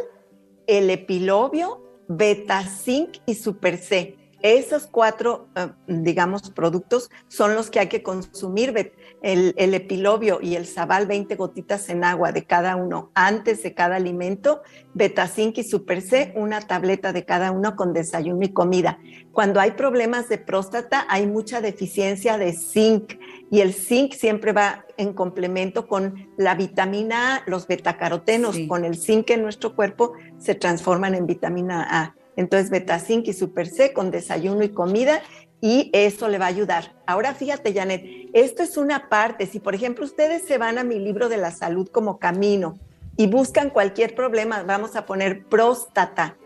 el 0.67 0.91
epilobio, 0.91 1.83
beta-zinc 2.09 3.19
y 3.25 3.37
super 3.37 3.79
C. 3.79 4.17
Esos 4.43 4.87
cuatro, 4.87 5.49
eh, 5.55 5.69
digamos, 5.87 6.51
productos 6.51 7.11
son 7.29 7.55
los 7.55 7.71
que 7.71 7.79
hay 7.79 7.89
que 7.89 8.03
consumir 8.03 8.73
el, 9.23 9.55
epilobio 9.75 10.41
y 10.41 10.57
el 10.57 10.67
sabal 10.67 11.07
20 11.07 11.37
gotitas 11.37 11.89
en 11.89 12.05
agua 12.05 12.33
de 12.33 12.45
cada 12.45 12.77
uno 12.77 13.11
antes 13.15 13.63
de 13.63 13.75
cada 13.75 13.97
alimento, 13.97 14.63
Betazinc 14.95 15.59
y 15.59 15.65
Super 15.65 16.01
C, 16.01 16.33
una 16.37 16.61
tableta 16.61 17.13
de 17.13 17.25
cada 17.25 17.51
uno 17.51 17.77
con 17.77 17.93
desayuno 17.93 18.45
y 18.45 18.53
comida. 18.53 18.99
Cuando 19.33 19.61
hay 19.61 19.73
problemas 19.73 20.29
de 20.29 20.39
próstata, 20.39 21.07
hay 21.09 21.27
mucha 21.27 21.61
deficiencia 21.61 22.39
de 22.39 22.53
zinc 22.53 23.15
y 23.51 23.61
el 23.61 23.75
zinc 23.75 24.13
siempre 24.13 24.53
va 24.53 24.87
en 24.97 25.13
complemento 25.13 25.87
con 25.87 26.29
la 26.37 26.55
vitamina 26.55 27.37
A, 27.37 27.43
los 27.47 27.67
betacarotenos. 27.67 28.59
Con 28.69 28.85
el 28.85 28.97
zinc 28.97 29.31
en 29.31 29.43
nuestro 29.43 29.75
cuerpo 29.75 30.13
se 30.39 30.55
transforman 30.55 31.15
en 31.15 31.27
vitamina 31.27 31.87
A. 31.89 32.15
Entonces, 32.37 32.71
Betazinc 32.71 33.29
y 33.29 33.33
Super 33.33 33.67
C 33.67 33.93
con 33.93 34.11
desayuno 34.11 34.63
y 34.63 34.71
comida 34.71 35.21
y 35.61 35.91
eso 35.93 36.29
le 36.29 36.39
va 36.39 36.47
a 36.47 36.49
ayudar. 36.49 36.95
Ahora 37.07 37.35
fíjate, 37.35 37.75
Janet, 37.75 38.05
esto 38.33 38.63
es 38.63 38.77
una 38.77 39.09
parte. 39.09 39.47
Si, 39.47 39.61
por 39.61 39.75
ejemplo, 39.75 40.05
ustedes 40.05 40.45
se 40.45 40.59
van 40.59 40.79
a 40.79 40.85
mi 40.85 40.99
libro 40.99 41.29
de 41.29 41.37
la 41.37 41.51
salud 41.51 41.89
como 41.89 42.19
camino 42.19 42.79
y 43.17 43.27
buscan 43.27 43.71
cualquier 43.71 44.15
problema, 44.15 44.63
vamos 44.63 44.97
a 44.97 45.05
poner 45.05 45.45
próstata. 45.45 46.37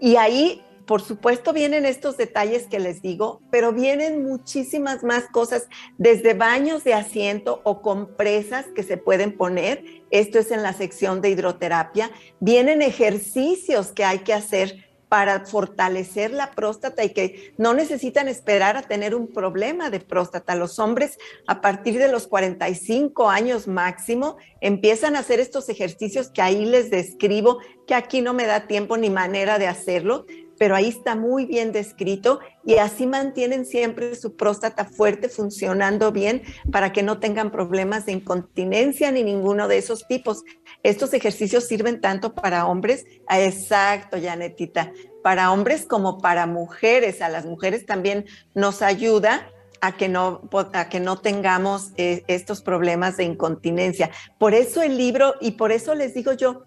Y 0.00 0.16
ahí, 0.16 0.62
por 0.86 1.00
supuesto, 1.00 1.52
vienen 1.52 1.86
estos 1.86 2.16
detalles 2.16 2.66
que 2.66 2.78
les 2.78 3.00
digo, 3.00 3.40
pero 3.50 3.72
vienen 3.72 4.22
muchísimas 4.24 5.02
más 5.02 5.24
cosas, 5.28 5.68
desde 5.96 6.34
baños 6.34 6.84
de 6.84 6.94
asiento 6.94 7.60
o 7.64 7.80
compresas 7.82 8.66
que 8.74 8.82
se 8.82 8.96
pueden 8.96 9.36
poner. 9.36 9.84
Esto 10.10 10.38
es 10.38 10.50
en 10.50 10.62
la 10.62 10.72
sección 10.72 11.20
de 11.20 11.30
hidroterapia. 11.30 12.10
Vienen 12.40 12.82
ejercicios 12.82 13.92
que 13.92 14.04
hay 14.04 14.20
que 14.20 14.34
hacer 14.34 14.87
para 15.08 15.46
fortalecer 15.46 16.32
la 16.32 16.50
próstata 16.50 17.04
y 17.04 17.10
que 17.10 17.54
no 17.56 17.74
necesitan 17.74 18.28
esperar 18.28 18.76
a 18.76 18.82
tener 18.82 19.14
un 19.14 19.28
problema 19.28 19.90
de 19.90 20.00
próstata. 20.00 20.54
Los 20.54 20.78
hombres 20.78 21.18
a 21.46 21.60
partir 21.60 21.98
de 21.98 22.08
los 22.08 22.26
45 22.26 23.30
años 23.30 23.66
máximo 23.66 24.36
empiezan 24.60 25.16
a 25.16 25.20
hacer 25.20 25.40
estos 25.40 25.68
ejercicios 25.68 26.30
que 26.30 26.42
ahí 26.42 26.64
les 26.64 26.90
describo, 26.90 27.58
que 27.86 27.94
aquí 27.94 28.20
no 28.20 28.34
me 28.34 28.46
da 28.46 28.66
tiempo 28.66 28.96
ni 28.96 29.10
manera 29.10 29.58
de 29.58 29.66
hacerlo, 29.66 30.26
pero 30.58 30.74
ahí 30.74 30.88
está 30.88 31.14
muy 31.14 31.46
bien 31.46 31.72
descrito 31.72 32.40
y 32.64 32.74
así 32.76 33.06
mantienen 33.06 33.64
siempre 33.64 34.14
su 34.16 34.36
próstata 34.36 34.84
fuerte, 34.84 35.28
funcionando 35.28 36.12
bien 36.12 36.42
para 36.70 36.92
que 36.92 37.02
no 37.02 37.18
tengan 37.18 37.50
problemas 37.50 38.06
de 38.06 38.12
incontinencia 38.12 39.10
ni 39.10 39.22
ninguno 39.22 39.68
de 39.68 39.78
esos 39.78 40.06
tipos. 40.06 40.42
Estos 40.82 41.14
ejercicios 41.14 41.64
sirven 41.64 42.00
tanto 42.00 42.34
para 42.34 42.66
hombres, 42.66 43.06
exacto, 43.30 44.18
Janetita, 44.20 44.92
para 45.22 45.52
hombres 45.52 45.86
como 45.86 46.18
para 46.18 46.46
mujeres. 46.46 47.22
A 47.22 47.28
las 47.28 47.46
mujeres 47.46 47.86
también 47.86 48.26
nos 48.54 48.82
ayuda 48.82 49.48
a 49.80 49.96
que 49.96 50.08
no, 50.08 50.48
a 50.72 50.88
que 50.88 51.00
no 51.00 51.18
tengamos 51.18 51.92
eh, 51.96 52.24
estos 52.26 52.62
problemas 52.62 53.16
de 53.16 53.24
incontinencia. 53.24 54.10
Por 54.38 54.54
eso 54.54 54.82
el 54.82 54.96
libro, 54.98 55.34
y 55.40 55.52
por 55.52 55.72
eso 55.72 55.94
les 55.94 56.14
digo 56.14 56.32
yo, 56.32 56.64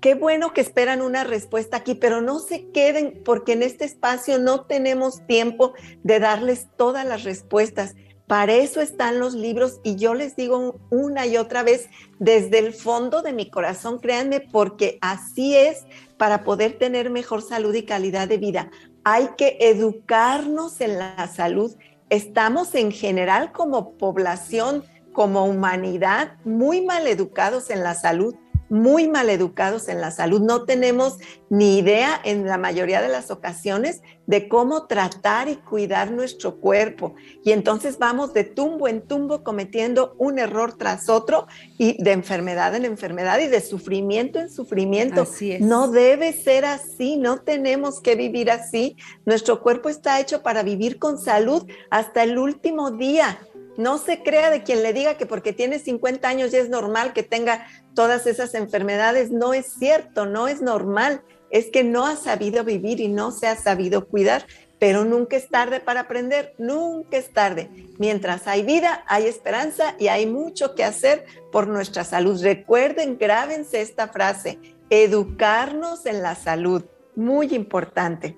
qué 0.00 0.14
bueno 0.14 0.52
que 0.52 0.60
esperan 0.60 1.02
una 1.02 1.24
respuesta 1.24 1.78
aquí, 1.78 1.94
pero 1.94 2.20
no 2.20 2.38
se 2.38 2.68
queden 2.70 3.20
porque 3.24 3.52
en 3.52 3.62
este 3.62 3.84
espacio 3.84 4.38
no 4.38 4.62
tenemos 4.62 5.26
tiempo 5.26 5.74
de 6.02 6.18
darles 6.18 6.68
todas 6.76 7.06
las 7.06 7.24
respuestas. 7.24 7.94
Para 8.26 8.54
eso 8.54 8.80
están 8.80 9.18
los 9.18 9.34
libros 9.34 9.80
y 9.82 9.96
yo 9.96 10.14
les 10.14 10.36
digo 10.36 10.80
una 10.90 11.26
y 11.26 11.36
otra 11.36 11.62
vez 11.62 11.88
desde 12.18 12.60
el 12.60 12.72
fondo 12.72 13.22
de 13.22 13.32
mi 13.32 13.50
corazón, 13.50 13.98
créanme, 13.98 14.40
porque 14.40 14.98
así 15.00 15.56
es 15.56 15.84
para 16.16 16.44
poder 16.44 16.78
tener 16.78 17.10
mejor 17.10 17.42
salud 17.42 17.74
y 17.74 17.82
calidad 17.82 18.28
de 18.28 18.38
vida. 18.38 18.70
Hay 19.02 19.30
que 19.36 19.58
educarnos 19.60 20.80
en 20.80 20.98
la 20.98 21.26
salud. 21.26 21.74
Estamos 22.08 22.74
en 22.76 22.92
general 22.92 23.50
como 23.50 23.94
población, 23.94 24.84
como 25.12 25.44
humanidad, 25.44 26.36
muy 26.44 26.82
mal 26.82 27.08
educados 27.08 27.68
en 27.70 27.82
la 27.82 27.94
salud 27.94 28.36
muy 28.70 29.08
mal 29.08 29.28
educados 29.28 29.88
en 29.88 30.00
la 30.00 30.10
salud. 30.12 30.40
No 30.40 30.64
tenemos 30.64 31.18
ni 31.50 31.78
idea 31.78 32.18
en 32.24 32.46
la 32.46 32.56
mayoría 32.56 33.02
de 33.02 33.08
las 33.08 33.30
ocasiones 33.30 34.00
de 34.26 34.48
cómo 34.48 34.86
tratar 34.86 35.48
y 35.48 35.56
cuidar 35.56 36.12
nuestro 36.12 36.60
cuerpo. 36.60 37.16
Y 37.44 37.50
entonces 37.50 37.98
vamos 37.98 38.32
de 38.32 38.44
tumbo 38.44 38.86
en 38.86 39.02
tumbo 39.02 39.42
cometiendo 39.42 40.14
un 40.18 40.38
error 40.38 40.78
tras 40.78 41.08
otro 41.08 41.48
y 41.78 42.00
de 42.02 42.12
enfermedad 42.12 42.74
en 42.76 42.84
enfermedad 42.84 43.40
y 43.40 43.48
de 43.48 43.60
sufrimiento 43.60 44.38
en 44.38 44.48
sufrimiento. 44.48 45.22
Así 45.22 45.52
es. 45.52 45.60
No 45.60 45.88
debe 45.88 46.32
ser 46.32 46.64
así, 46.64 47.16
no 47.16 47.40
tenemos 47.40 48.00
que 48.00 48.14
vivir 48.14 48.52
así. 48.52 48.96
Nuestro 49.26 49.60
cuerpo 49.62 49.88
está 49.88 50.20
hecho 50.20 50.42
para 50.42 50.62
vivir 50.62 51.00
con 51.00 51.18
salud 51.18 51.66
hasta 51.90 52.22
el 52.22 52.38
último 52.38 52.92
día. 52.92 53.40
No 53.76 53.98
se 53.98 54.22
crea 54.22 54.50
de 54.50 54.62
quien 54.62 54.82
le 54.82 54.92
diga 54.92 55.16
que 55.16 55.26
porque 55.26 55.52
tiene 55.52 55.78
50 55.78 56.28
años 56.28 56.50
ya 56.50 56.58
es 56.58 56.68
normal 56.68 57.12
que 57.12 57.22
tenga 57.22 57.66
todas 57.94 58.26
esas 58.26 58.54
enfermedades. 58.54 59.30
No 59.30 59.54
es 59.54 59.66
cierto, 59.78 60.26
no 60.26 60.48
es 60.48 60.62
normal. 60.62 61.22
Es 61.50 61.66
que 61.66 61.84
no 61.84 62.06
ha 62.06 62.16
sabido 62.16 62.64
vivir 62.64 63.00
y 63.00 63.08
no 63.08 63.32
se 63.32 63.48
ha 63.48 63.56
sabido 63.56 64.06
cuidar, 64.06 64.46
pero 64.78 65.04
nunca 65.04 65.36
es 65.36 65.48
tarde 65.48 65.80
para 65.80 66.00
aprender, 66.00 66.54
nunca 66.58 67.18
es 67.18 67.32
tarde. 67.32 67.68
Mientras 67.98 68.46
hay 68.46 68.62
vida, 68.62 69.04
hay 69.06 69.26
esperanza 69.26 69.94
y 69.98 70.08
hay 70.08 70.26
mucho 70.26 70.74
que 70.74 70.84
hacer 70.84 71.26
por 71.52 71.66
nuestra 71.66 72.04
salud. 72.04 72.40
Recuerden, 72.42 73.18
grábense 73.18 73.80
esta 73.80 74.08
frase, 74.08 74.58
educarnos 74.88 76.06
en 76.06 76.22
la 76.22 76.34
salud, 76.34 76.84
muy 77.14 77.54
importante. 77.54 78.36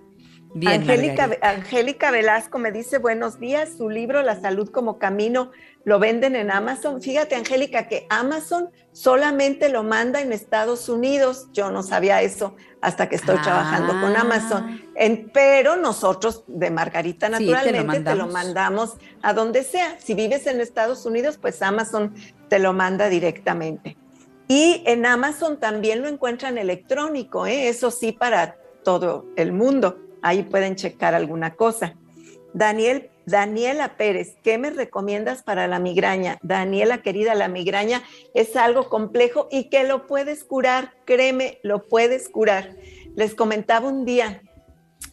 Angélica, 0.67 1.31
Angélica 1.41 2.11
Velasco 2.11 2.59
me 2.59 2.73
dice 2.73 2.99
buenos 2.99 3.41
días, 3.41 3.71
su 3.79 3.89
libro 3.89 4.23
La 4.23 4.39
salud 4.39 4.69
como 4.69 4.99
camino 4.99 5.51
lo 5.85 5.99
venden 5.99 6.37
en 6.37 6.51
Amazon. 6.51 7.03
Fíjate 7.03 7.35
Angélica 7.35 7.89
que 7.89 8.07
Amazon 8.09 8.71
solamente 8.93 9.69
lo 9.69 9.83
manda 9.83 10.21
en 10.21 10.33
Estados 10.33 10.89
Unidos. 10.89 11.49
Yo 11.53 11.71
no 11.71 11.83
sabía 11.83 12.23
eso 12.23 12.55
hasta 12.81 13.09
que 13.09 13.17
estoy 13.17 13.39
trabajando 13.39 13.93
con 14.01 14.17
Amazon. 14.17 14.83
En, 14.95 15.31
pero 15.31 15.77
nosotros 15.77 16.45
de 16.47 16.71
Margarita 16.71 17.29
naturalmente 17.29 18.01
te 18.01 18.15
lo, 18.15 18.29
mandamos 18.29 18.97
a 19.23 19.33
donde 19.33 19.65
sea. 19.65 19.97
Si 19.99 20.15
vives 20.15 20.47
en 20.47 20.61
Estados 20.61 21.05
Unidos, 21.07 21.39
pues 21.41 21.63
Amazon 21.63 22.15
te 22.49 22.59
lo 22.59 22.73
manda 22.73 23.09
directamente. 23.09 23.97
Y 24.49 24.83
en 24.87 25.07
Amazon 25.07 25.59
también 25.59 26.03
lo 26.03 26.09
encuentran 26.09 26.59
electrónico, 26.59 27.47
¿eh? 27.47 27.69
eso 27.69 27.91
sí, 27.91 28.13
para 28.13 28.57
todo 28.85 29.27
el 29.37 29.53
mundo. 29.53 29.99
Ahí 30.21 30.43
pueden 30.43 30.77
checar 30.77 31.15
alguna 31.15 31.55
cosa. 31.55 31.95
Daniel, 32.53 33.11
Daniela 33.27 33.97
Pérez, 33.97 34.37
¿qué 34.43 34.59
me 34.59 34.71
recomiendas 34.71 35.43
para 35.43 35.67
la 35.69 35.79
migraña? 35.79 36.39
Daniela, 36.43 37.03
querida, 37.03 37.35
la 37.35 37.49
migraña 37.49 38.03
es 38.35 38.57
algo 38.57 38.89
complejo 38.89 39.49
y 39.51 39.71
que 39.71 39.85
lo 39.85 40.07
puedes 40.07 40.45
curar, 40.45 40.95
créeme, 41.05 41.59
lo 41.63 41.89
puedes 41.89 42.29
curar. 42.29 42.77
Les 43.15 43.35
comentaba 43.35 43.89
un 43.89 44.05
día 44.05 44.43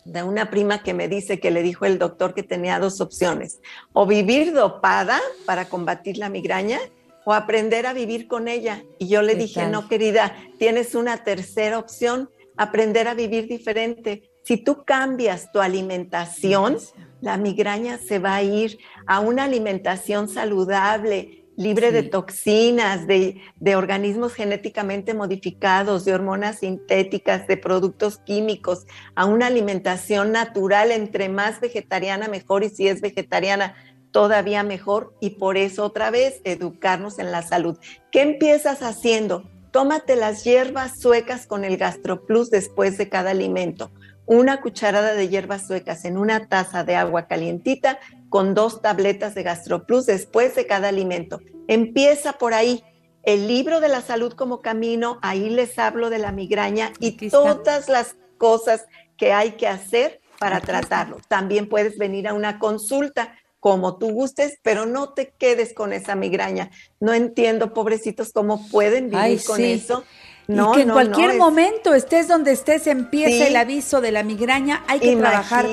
de 0.05 0.23
una 0.23 0.49
prima 0.49 0.81
que 0.81 0.93
me 0.93 1.07
dice 1.07 1.39
que 1.39 1.51
le 1.51 1.61
dijo 1.61 1.85
el 1.85 1.99
doctor 1.99 2.33
que 2.33 2.43
tenía 2.43 2.79
dos 2.79 3.01
opciones, 3.01 3.59
o 3.93 4.05
vivir 4.05 4.53
dopada 4.53 5.19
para 5.45 5.65
combatir 5.65 6.17
la 6.17 6.29
migraña 6.29 6.79
o 7.25 7.33
aprender 7.33 7.85
a 7.85 7.93
vivir 7.93 8.27
con 8.27 8.47
ella. 8.47 8.83
Y 8.97 9.07
yo 9.07 9.21
le 9.21 9.35
dije, 9.35 9.67
no, 9.67 9.87
querida, 9.87 10.35
tienes 10.57 10.95
una 10.95 11.23
tercera 11.23 11.77
opción, 11.77 12.29
aprender 12.57 13.07
a 13.07 13.13
vivir 13.13 13.47
diferente. 13.47 14.31
Si 14.43 14.57
tú 14.57 14.83
cambias 14.83 15.51
tu 15.51 15.59
alimentación, 15.59 16.77
la 17.21 17.37
migraña 17.37 17.97
se 17.97 18.19
va 18.19 18.35
a 18.35 18.43
ir 18.43 18.79
a 19.05 19.19
una 19.19 19.43
alimentación 19.43 20.29
saludable, 20.29 21.45
libre 21.57 21.91
de 21.91 22.03
toxinas, 22.03 23.05
de, 23.05 23.41
de, 23.59 23.75
organismos 23.75 24.33
genéticamente 24.33 25.13
modificados, 25.13 26.05
de 26.05 26.13
hormonas 26.13 26.59
sintéticas, 26.59 27.47
de 27.47 27.57
productos 27.57 28.17
químicos, 28.19 28.85
a 29.13 29.25
una 29.25 29.47
alimentación 29.47 30.31
natural, 30.31 30.91
entre 30.91 31.27
más 31.27 31.59
vegetariana 31.59 32.29
mejor 32.29 32.63
y 32.63 32.69
si 32.69 32.87
es 32.87 33.01
vegetariana 33.01 33.75
todavía 34.11 34.63
mejor 34.63 35.13
y 35.19 35.31
por 35.31 35.57
eso 35.57 35.83
otra 35.83 36.11
vez 36.11 36.39
educarnos 36.45 37.19
en 37.19 37.31
la 37.31 37.41
salud. 37.41 37.77
¿Qué 38.09 38.21
empiezas 38.21 38.81
haciendo? 38.81 39.43
Tómate 39.71 40.15
las 40.15 40.45
hierbas 40.45 40.93
suecas 40.99 41.45
con 41.45 41.65
el 41.65 41.77
GastroPlus 41.77 42.49
después 42.49 42.97
de 42.97 43.09
cada 43.09 43.31
alimento 43.31 43.91
una 44.29 44.61
cucharada 44.61 45.15
de 45.15 45.27
hierbas 45.27 45.65
suecas 45.65 46.05
en 46.05 46.15
una 46.15 46.47
taza 46.47 46.83
de 46.83 46.95
agua 46.95 47.25
calientita 47.25 47.99
con 48.29 48.53
dos 48.53 48.79
tabletas 48.79 49.33
de 49.33 49.41
GastroPlus 49.41 50.05
después 50.05 50.53
de 50.53 50.67
cada 50.67 50.89
alimento. 50.89 51.41
Empieza 51.67 52.33
por 52.33 52.53
ahí. 52.53 52.83
El 53.23 53.47
libro 53.47 53.79
de 53.79 53.89
la 53.89 54.01
salud 54.01 54.33
como 54.33 54.61
camino, 54.61 55.17
ahí 55.23 55.49
les 55.49 55.79
hablo 55.79 56.11
de 56.11 56.19
la 56.19 56.31
migraña 56.31 56.93
y 56.99 57.13
todas 57.29 57.89
las 57.89 58.17
cosas 58.37 58.85
que 59.17 59.33
hay 59.33 59.53
que 59.53 59.67
hacer 59.67 60.21
para 60.37 60.61
tratarlo. 60.61 61.17
También 61.27 61.67
puedes 61.67 61.97
venir 61.97 62.27
a 62.27 62.35
una 62.35 62.59
consulta 62.59 63.35
como 63.59 63.97
tú 63.97 64.11
gustes, 64.11 64.59
pero 64.61 64.85
no 64.85 65.13
te 65.13 65.33
quedes 65.39 65.73
con 65.73 65.91
esa 65.91 66.13
migraña. 66.13 66.69
No 66.99 67.15
entiendo, 67.15 67.73
pobrecitos, 67.73 68.31
cómo 68.31 68.69
pueden 68.69 69.09
vivir 69.09 69.43
con 69.43 69.59
eso 69.59 70.03
y 70.49 70.71
que 70.73 70.81
en 70.81 70.89
cualquier 70.89 71.37
momento, 71.37 71.93
estés 71.93 72.27
donde 72.27 72.51
estés, 72.51 72.87
empiece 72.87 73.47
el 73.47 73.55
aviso 73.55 74.01
de 74.01 74.11
la 74.11 74.23
migraña, 74.23 74.83
hay 74.87 74.99
que 74.99 75.15
trabajar. 75.15 75.67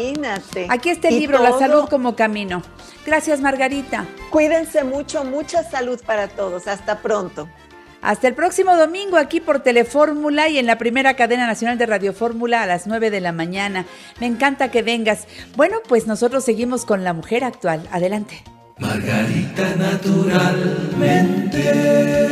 Aquí 0.69 0.91
está 0.91 1.09
el 1.09 1.19
libro, 1.19 1.43
La 1.43 1.59
salud 1.59 1.89
como 1.89 2.15
camino. 2.15 2.62
Gracias, 3.07 3.41
Margarita. 3.41 4.05
Cuídense 4.31 4.85
mucho, 4.85 5.25
mucha 5.25 5.62
salud 5.62 5.99
para 6.05 6.29
todos. 6.29 6.69
Hasta 6.69 6.99
pronto. 6.99 7.49
Hasta 8.03 8.29
el 8.29 8.35
próximo 8.35 8.77
domingo 8.77 9.17
aquí 9.17 9.41
por 9.41 9.61
Telefórmula 9.61 10.51
y 10.51 10.59
en 10.59 10.67
la 10.67 10.77
primera 10.77 11.15
cadena 11.15 11.47
nacional 11.47 11.79
de 11.79 11.87
Radio 11.87 12.12
Fórmula 12.12 12.62
a 12.62 12.67
las 12.67 12.87
9 12.87 13.11
de 13.11 13.23
la 13.23 13.33
mañana. 13.33 13.87
Me 14.21 14.27
encanta 14.27 14.71
que 14.71 14.83
vengas. 14.83 15.27
Bueno, 15.57 15.79
pues 15.89 16.07
nosotros 16.07 16.45
seguimos 16.45 16.85
con 16.85 17.03
la 17.03 17.15
mujer 17.15 17.45
actual. 17.45 17.89
Adelante. 17.91 18.45
Margarita 18.79 19.75
naturalmente. 19.77 22.27